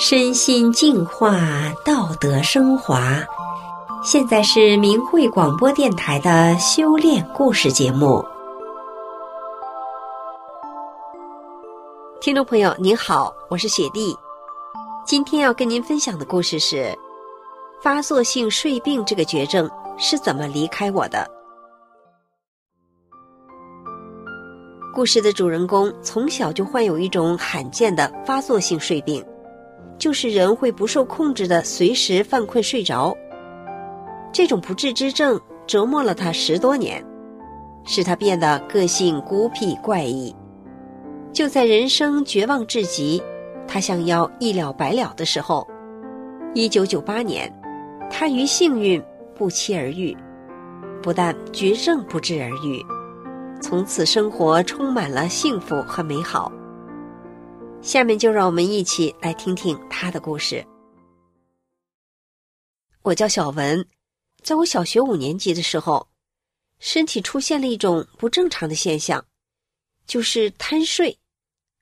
[0.00, 1.40] 身心净化，
[1.84, 3.18] 道德升华。
[4.04, 8.24] 现在是明慧广播电台的修炼故事节目。
[12.20, 14.14] 听众朋友，您好，我是雪莉。
[15.04, 16.96] 今天要跟您分享的故事是：
[17.82, 19.68] 发作性睡病这个绝症
[19.98, 21.28] 是怎么离开我的。
[24.94, 29.24] 故事的主人公从小就患有一种罕见的发作性睡病。
[29.98, 33.16] 就是人会不受控制的随时犯困睡着，
[34.32, 37.04] 这种不治之症折磨了他十多年，
[37.84, 40.34] 使他变得个性孤僻怪异。
[41.32, 43.22] 就在人生绝望至极，
[43.66, 45.66] 他想要一了百了的时候，
[46.54, 47.52] 一九九八年，
[48.10, 49.02] 他与幸运
[49.36, 50.16] 不期而遇，
[51.02, 52.84] 不但绝症不治而愈，
[53.60, 56.50] 从此生活充满了幸福和美好。
[57.80, 60.64] 下面就让我们一起来听听他的故事。
[63.02, 63.86] 我叫小文，
[64.42, 66.08] 在我小学五年级的时候，
[66.80, 69.24] 身体出现了一种不正常的现象，
[70.06, 71.18] 就是贪睡。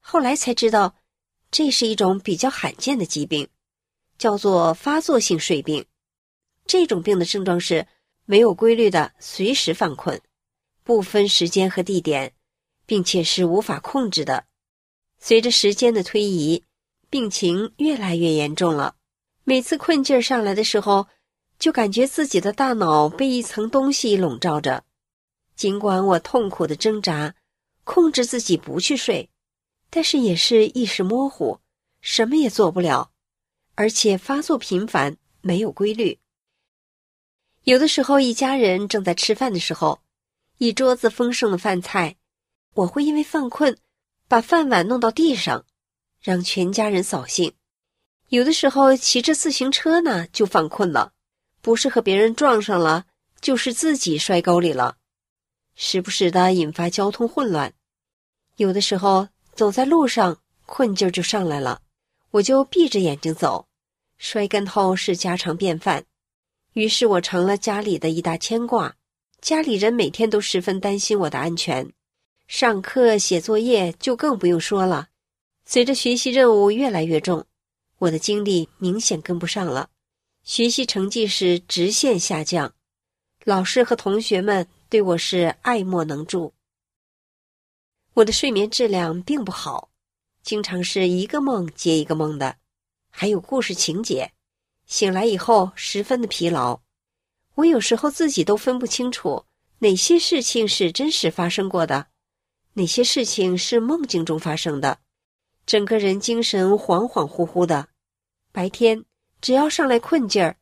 [0.00, 0.94] 后来才知道，
[1.50, 3.48] 这是一种比较罕见的疾病，
[4.18, 5.84] 叫做发作性睡病。
[6.66, 7.86] 这种病的症状是
[8.26, 10.20] 没有规律的随时犯困，
[10.82, 12.34] 不分时间和地点，
[12.84, 14.44] 并且是无法控制的。
[15.26, 16.64] 随着时间的推移，
[17.08, 18.94] 病情越来越严重了。
[19.42, 21.06] 每次困劲儿上来的时候，
[21.58, 24.84] 就感觉自己的大脑被一层东西笼罩着。
[25.56, 27.34] 尽管我痛苦的挣扎，
[27.84, 29.30] 控制自己不去睡，
[29.88, 31.58] 但是也是意识模糊，
[32.02, 33.10] 什么也做不了，
[33.76, 36.18] 而且发作频繁，没有规律。
[37.62, 40.02] 有的时候，一家人正在吃饭的时候，
[40.58, 42.16] 一桌子丰盛的饭菜，
[42.74, 43.78] 我会因为犯困。
[44.34, 45.64] 把饭碗弄到地上，
[46.20, 47.52] 让全家人扫兴。
[48.30, 51.12] 有的时候骑着自行车呢，就犯困了，
[51.62, 53.06] 不是和别人撞上了，
[53.40, 54.96] 就是自己摔沟里了，
[55.76, 57.74] 时不时的引发交通混乱。
[58.56, 61.80] 有的时候走在路上，困劲儿就上来了，
[62.32, 63.68] 我就闭着眼睛走，
[64.18, 66.04] 摔跟头是家常便饭。
[66.72, 68.96] 于是我成了家里的一大牵挂，
[69.40, 71.88] 家里人每天都十分担心我的安全。
[72.46, 75.08] 上课写作业就更不用说了，
[75.64, 77.46] 随着学习任务越来越重，
[77.98, 79.88] 我的精力明显跟不上了，
[80.42, 82.74] 学习成绩是直线下降，
[83.44, 86.52] 老师和同学们对我是爱莫能助。
[88.12, 89.88] 我的睡眠质量并不好，
[90.42, 92.56] 经常是一个梦接一个梦的，
[93.08, 94.30] 还有故事情节，
[94.86, 96.80] 醒来以后十分的疲劳，
[97.54, 99.46] 我有时候自己都分不清楚
[99.78, 102.06] 哪些事情是真实发生过的。
[102.76, 104.98] 哪些事情是梦境中发生的？
[105.64, 107.88] 整个人精神恍恍惚惚的。
[108.52, 109.04] 白天
[109.40, 110.56] 只要上来困劲儿，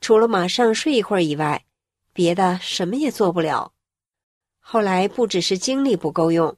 [0.00, 1.64] 除了马上睡一会儿以外，
[2.12, 3.72] 别的什么也做不了。
[4.58, 6.56] 后来不只是精力不够用，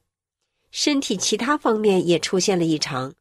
[0.71, 3.15] 身体其他方面也出现了异常。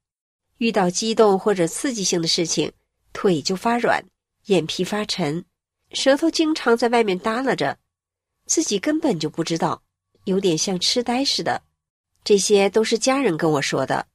[0.58, 2.72] 遇到激动或者刺激性的事情，
[3.12, 4.04] 腿就发软，
[4.46, 5.44] 眼皮发沉，
[5.92, 7.78] 舌头经常在外面耷拉着，
[8.46, 9.83] 自己根本就不知道。
[10.26, 11.62] 有点像痴呆似的，
[12.24, 14.08] 这些都是家人跟我说的。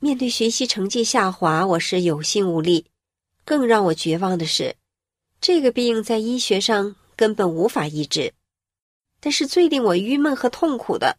[0.00, 2.86] 面对学习成绩下滑，我是有心无力。
[3.44, 4.76] 更让我绝望的是，
[5.40, 8.34] 这个病在医学上根本无法医治。
[9.20, 11.18] 但是最令我郁闷和痛苦的，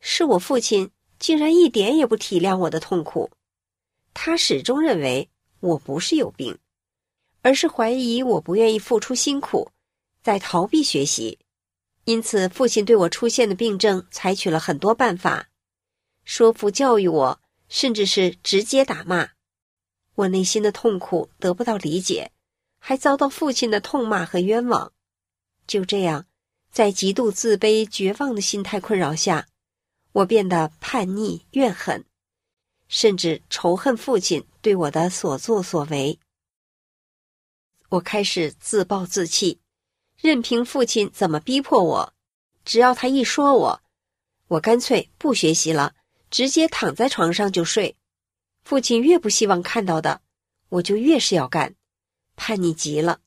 [0.00, 3.30] 是我父亲竟然一点也不体谅我的痛苦。
[4.12, 6.58] 他始终认为我不是有病，
[7.42, 9.70] 而是怀疑我不愿意付出辛苦，
[10.22, 11.38] 在逃避学习。
[12.04, 15.48] 因此，父亲对我出现的病症采取了很多办法，
[16.24, 19.30] 说服、教育我，甚至是直接打骂。
[20.16, 22.32] 我内心的痛苦得不到理解，
[22.80, 24.92] 还遭到父亲的痛骂和冤枉。
[25.66, 26.26] 就这样，
[26.72, 29.46] 在极度自卑、绝望的心态困扰下，
[30.10, 32.04] 我变得叛逆、怨恨，
[32.88, 36.18] 甚至仇恨父亲对我的所作所为。
[37.90, 39.61] 我开始自暴自弃。
[40.22, 42.14] 任凭父亲怎么逼迫我，
[42.64, 43.82] 只要他一说我，
[44.46, 45.96] 我干脆不学习了，
[46.30, 47.96] 直接躺在床上就睡。
[48.62, 50.20] 父亲越不希望看到的，
[50.68, 51.74] 我就越是要干，
[52.36, 53.18] 叛逆极了。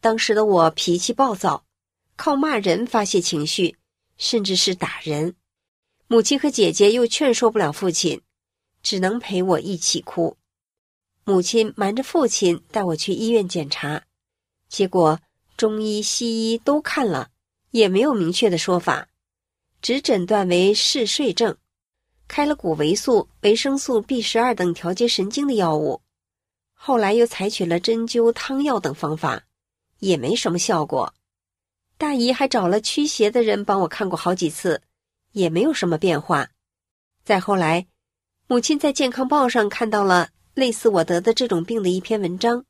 [0.00, 1.64] 当时的我脾气暴躁，
[2.14, 3.76] 靠骂人发泄情绪，
[4.16, 5.34] 甚至是打人。
[6.06, 8.22] 母亲和姐姐又劝说不了父亲，
[8.84, 10.36] 只能陪我一起哭。
[11.24, 14.04] 母亲瞒着父亲带我去医院检查，
[14.68, 15.18] 结果。
[15.56, 17.30] 中医、西医都看了，
[17.70, 19.08] 也没有明确的说法，
[19.80, 21.56] 只诊断为嗜睡症。
[22.26, 26.00] 开了谷维素、维生素 B 十二等调节神经的药物，
[26.72, 29.44] 后来又采取了针灸、汤药等方法，
[29.98, 31.14] 也没什么效果。
[31.98, 34.82] 大姨还找了驱邪的人帮我看过好几次，
[35.32, 36.48] 也没有什么变化。
[37.24, 37.86] 再后来，
[38.48, 42.64] 母亲在健康报上看到了类似我得的这种病的一篇文章，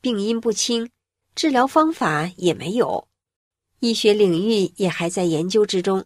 [0.00, 0.90] 病因不清，
[1.38, 3.06] 治疗方法也没有，
[3.78, 6.04] 医学领域也还在研究之中。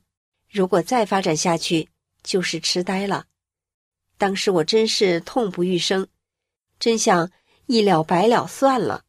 [0.50, 1.88] 如果再发展下去，
[2.22, 3.24] 就是痴呆了。
[4.18, 6.06] 当时我真是痛不欲生，
[6.78, 7.30] 真想
[7.64, 9.04] 一了百了算了。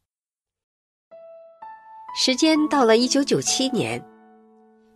[2.16, 4.02] 时间到了一九九七年，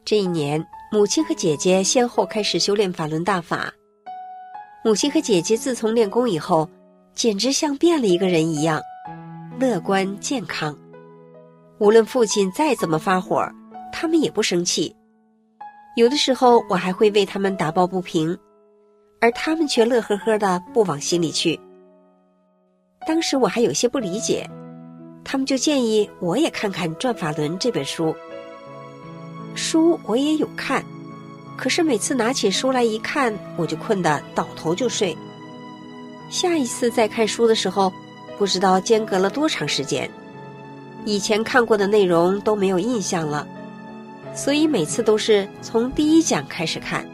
[0.07, 3.71] 这一年，母亲和姐姐先后开始修炼法轮大法。
[4.83, 6.67] 母亲和姐姐自从练功以后，
[7.13, 8.81] 简直像变了一个人一样，
[9.61, 10.75] 乐观健康。
[11.79, 13.49] 无论父亲再怎么发火，
[13.93, 14.95] 他们也不生气。
[15.97, 18.37] 有的时候，我还会为他们打抱不平，
[19.21, 21.59] 而他们却乐呵呵的不往心里去。
[23.07, 24.49] 当时我还有些不理解。
[25.25, 28.17] 他们就建议我也看看《转法轮》这本书。
[29.55, 30.83] 书我也有看，
[31.55, 35.15] 可是每次拿起书来一看，我就困得倒头就睡。
[36.31, 37.93] 下一次再看书的时候，
[38.39, 40.11] 不知道间隔了多长时间，
[41.05, 43.47] 以前看过的内容都没有印象了，
[44.35, 47.07] 所以每次都是从第一讲开始看，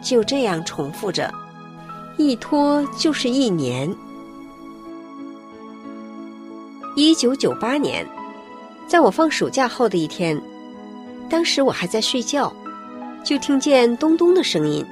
[0.00, 1.32] 就这样重复着，
[2.16, 3.94] 一拖就是一年。
[6.96, 8.06] 一九九八年，
[8.86, 10.40] 在我放暑假后的一天，
[11.28, 12.52] 当时我还在睡觉，
[13.22, 14.84] 就听见咚咚的声音。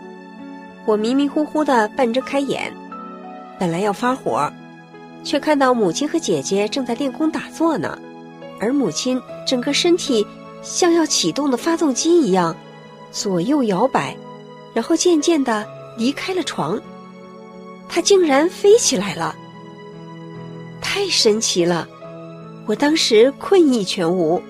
[0.85, 2.73] 我迷迷糊糊的半睁开眼，
[3.59, 4.49] 本来要发火，
[5.25, 7.99] 却看到母亲和姐姐正在练功打坐呢，
[8.61, 10.27] 而母亲整个身体
[10.63, 12.57] 像要启动的发动机一样，
[13.13, 14.17] 左右摇摆，
[14.75, 15.67] 然后渐渐的
[15.97, 16.81] 离开了床，
[17.89, 19.35] 她竟然飞起来了，
[20.81, 21.89] 太神奇了。
[22.67, 24.43] 我当时困意全无，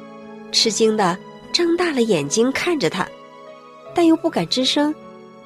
[0.51, 1.19] 吃惊的
[1.53, 3.07] 睁大了眼睛看着他，
[3.95, 4.95] 但又不敢吱声，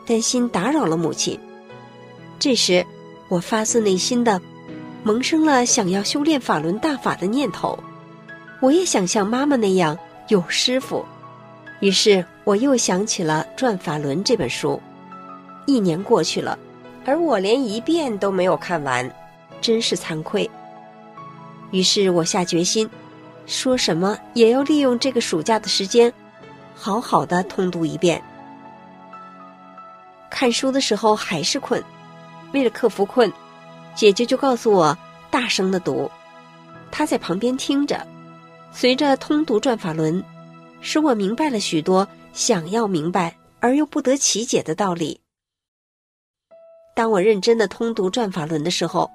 [0.06, 1.39] 担心打扰了母亲。
[2.39, 2.87] 这时，
[3.29, 4.41] 我发自内心的
[5.03, 7.79] 萌生了想要修炼法轮大法的念头。
[8.61, 9.99] 我也想像妈妈那样
[10.29, 11.05] 有师傅，
[11.81, 14.81] 于是我又想起了《转法轮》这本书。
[15.67, 16.59] 一年过去了，
[17.07, 19.11] 而我连一遍都没有看完，
[19.61, 20.49] 真是惭愧。
[21.71, 22.89] 于是我下决心，
[23.47, 26.13] 说什么也要利用这个暑假的时间，
[26.75, 28.21] 好好的通读一遍。
[30.29, 31.83] 看书的时候还是困，
[32.53, 33.33] 为了克服困，
[33.95, 34.97] 姐姐就告诉我
[35.31, 36.11] 大声的读，
[36.91, 38.05] 她在旁边听着，
[38.72, 40.22] 随着通读《转法轮》，
[40.81, 45.20] 使我明白了许多想要明白而又不得其解的道理。
[46.94, 49.11] 当我认真的通读《转法轮》的时候，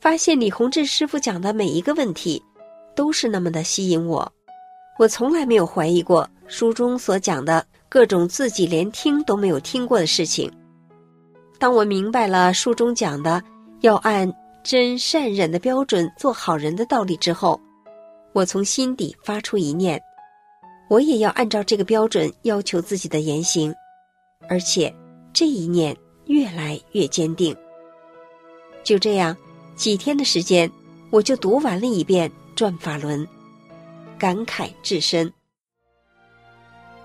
[0.00, 2.42] 发现李洪志师傅讲的每一个问题，
[2.94, 4.30] 都是那么的吸引我。
[4.98, 10.50] 我从来没有怀疑过书中所讲的各种自己连听都没有听过的事情。
[11.58, 13.42] 当我明白了书中讲的
[13.80, 14.32] 要按
[14.62, 17.60] 真善忍的标准做好人的道理之后，
[18.36, 19.98] 我从心底发出一念：
[20.90, 23.74] 我也要按照这个标准要求自己的言行，
[24.46, 24.94] 而且
[25.32, 27.56] 这一念越来越坚定。
[28.84, 29.34] 就这样。
[29.74, 30.70] 几天的时间，
[31.10, 33.20] 我就读完了一遍《转法轮》，
[34.18, 35.30] 感慨至深。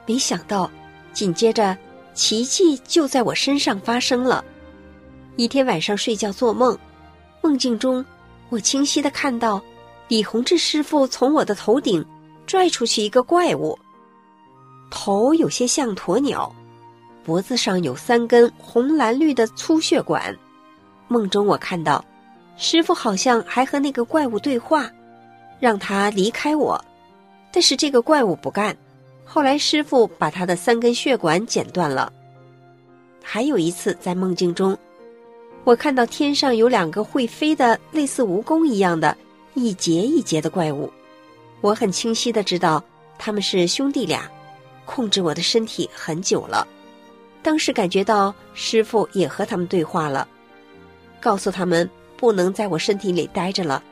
[0.06, 0.72] 没想到，
[1.12, 1.78] 紧接着
[2.14, 4.44] 奇迹就在我身上发生了。
[5.36, 6.78] 一天晚上睡觉做梦，
[7.42, 8.06] 梦境中
[8.50, 9.62] 我清晰的看到
[10.12, 12.06] 李洪志师傅从我的头顶
[12.46, 13.80] 拽出去一个怪物，
[14.90, 16.54] 头有些像鸵鸟，
[17.24, 20.38] 脖子上有三根红蓝绿的粗血管。
[21.08, 22.04] 梦中我看到。
[22.58, 24.92] 师傅好像还和那个怪物对话，
[25.62, 26.78] 让他离开我，
[27.50, 28.76] 但是这个怪物不干。
[29.24, 32.12] 后来师傅把他的三根血管剪断了。
[33.24, 34.78] 还有一次在梦境中，
[35.64, 39.16] 我看到天上有两个会飞的类似蜈蚣一样的
[39.54, 40.92] 一节一节的怪物，
[41.62, 42.84] 我很清晰的知道
[43.18, 44.30] 他们是兄弟俩，
[44.86, 46.68] 控制我的身体很久了。
[47.44, 50.28] 当时感觉到师傅也和他们对话了，
[51.20, 51.90] 告诉他们。
[52.18, 53.84] 不能在我身体里待着了，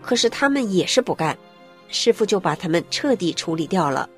[0.00, 1.36] 可是他们也是不干，
[1.88, 4.08] 师傅就把他们彻底处理掉了。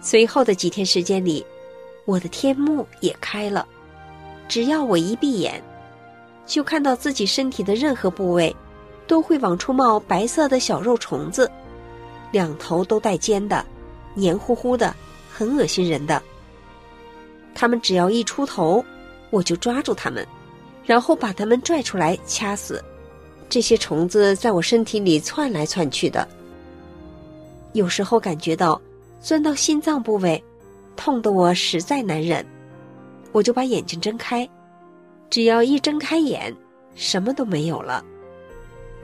[0.00, 1.44] 随后的几天时间里，
[2.06, 3.68] 我的天幕也开了，
[4.48, 5.62] 只要我一闭眼，
[6.46, 8.56] 就看到自己身体的任何部位，
[9.06, 11.50] 都会往出冒白色的小肉虫子，
[12.32, 13.64] 两头都带尖的，
[14.14, 14.94] 黏糊糊的，
[15.32, 16.22] 很恶心人的。
[17.54, 18.84] 他们只要一出头，
[19.30, 20.26] 我就抓住它们，
[20.84, 22.82] 然后把它们拽出来掐死。
[23.48, 26.26] 这些虫子在我身体里窜来窜去的，
[27.72, 28.80] 有时候感觉到
[29.20, 30.42] 钻到心脏部位，
[30.96, 32.44] 痛得我实在难忍，
[33.30, 34.48] 我就把眼睛睁开，
[35.30, 36.52] 只要一睁开眼，
[36.96, 38.04] 什么都没有了。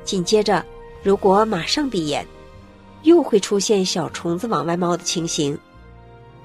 [0.04, 0.64] 紧接着，
[1.02, 2.26] 如果马上闭眼，
[3.02, 5.58] 又会出现小虫子往外冒的情形。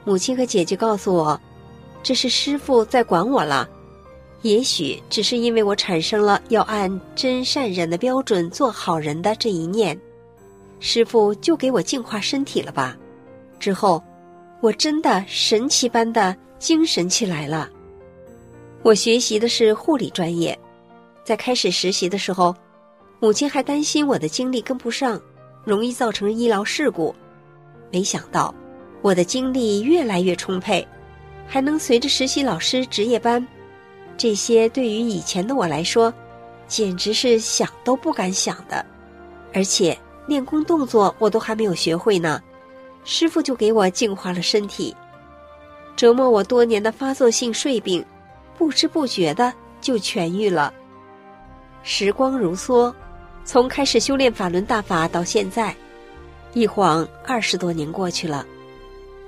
[0.03, 1.39] 母亲和姐姐告诉我，
[2.01, 3.67] 这是师傅在管我了。
[4.43, 9.99] 也许只是因为我产生了要按真善忍的标准做好人的这一念，
[10.79, 12.95] 师傅就给我净化身体了吧。
[13.59, 14.01] 之后，
[14.61, 17.69] 我真的神奇般的精神起来了。
[18.83, 20.57] 我学习的是护理专业，
[21.23, 22.55] 在开始实习的时候，
[23.19, 25.19] 母亲还担心我的精力跟不上，
[25.63, 27.15] 容易造成医疗事故。
[27.91, 28.53] 没想到，
[29.01, 30.87] 我的精力越来越充沛，
[31.47, 33.45] 还能随着实习老师值夜班。
[34.17, 36.13] 这些对于以前的我来说，
[36.67, 38.85] 简直是想都不敢想的，
[39.53, 39.97] 而且
[40.27, 42.41] 练功动作我都还没有学会呢，
[43.03, 44.95] 师傅就给我净化了身体，
[45.95, 48.05] 折磨我多年的发作性睡病，
[48.57, 50.71] 不知不觉的就痊愈了。
[51.83, 52.93] 时光如梭，
[53.47, 55.73] 从开始修炼法轮大法到现在，
[56.53, 58.45] 一晃二十多年过去了。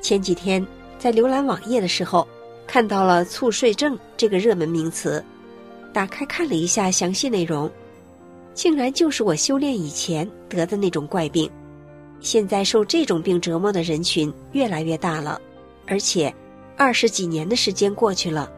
[0.02, 0.64] 前几天
[1.00, 2.28] 在浏览网页的时候，
[2.68, 5.24] 看到了猝睡症这个热门名词，
[5.94, 7.72] 打开看了一下详细内容，
[8.54, 11.50] 竟然就是我修炼以前得的那种怪病。
[12.20, 15.40] 现在受这种病折磨的人群越来越大了，
[15.88, 16.34] 而且
[16.76, 18.52] 二十几年的时间过去了，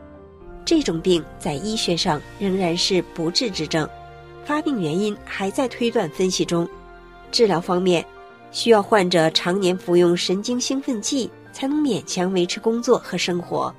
[0.66, 3.88] 这种病在医学上仍然是不治之症，
[4.52, 6.68] 发病原因还在推断分析中。
[7.32, 8.06] 治疗方面，
[8.52, 13.74] 需要患者常年服用神经兴奋剂，才能勉强维持工作和生活。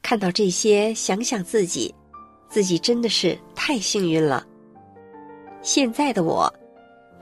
[0.00, 1.92] 看到这些，想想自己，
[2.48, 4.46] 自己真的是太幸运了。
[5.60, 6.48] 现在的我，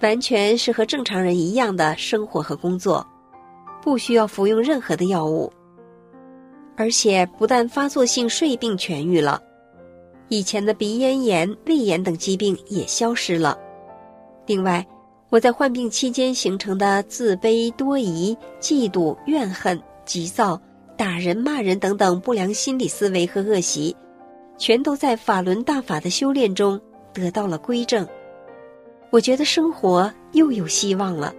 [0.03, 3.07] 完全是和正常人一样的生活和工作，
[3.81, 5.51] 不需要服用任何的药物，
[6.77, 9.43] 而且不但发作性睡病痊愈了，
[10.31, 13.59] 以前的鼻咽炎、胃炎等疾病也消失了。
[14.47, 14.87] 另外，
[15.29, 20.59] 我在患病期间形成的自卑、多疑、嫉妒、怨恨、急躁。
[20.97, 23.97] 打人、骂人等等不良心理思维和恶习，
[24.59, 26.79] 全都在法轮大法的修炼中
[27.15, 28.07] 得到了归正。
[29.09, 31.35] 我觉得生活又有希望了，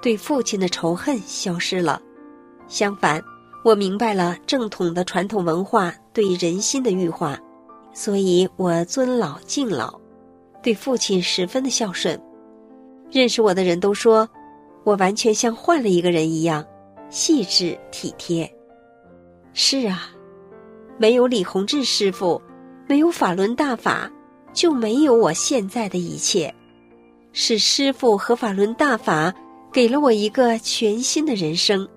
[0.00, 2.00] 对父亲的仇恨消失了。
[2.68, 3.20] 相反，
[3.64, 7.36] 我明白了正统的传统文化对人心的育化，
[7.96, 9.98] 所以我尊老敬老，
[10.62, 12.20] 对父亲十分的孝顺。
[13.10, 14.28] 认识我的人都说，
[14.84, 16.62] 我完全像换了一个人一样，
[17.08, 18.54] 细致体贴。
[19.54, 20.10] 是啊，
[20.98, 22.38] 没有李洪志师傅，
[22.86, 24.12] 没有法轮大法，
[24.52, 26.54] 就没有我现在的一切。
[27.32, 29.34] 是师傅和法轮大法
[29.72, 31.88] 给了我一个全新的人生，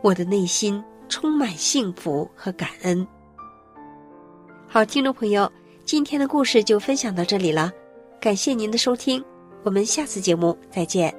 [0.00, 3.04] 我的内心充满幸福和感恩。
[4.74, 5.48] 好，听众朋友，
[5.84, 7.70] 今天的故事就分享到这里了，
[8.20, 9.24] 感谢您的收听，
[9.62, 11.14] 我们下次节目再见。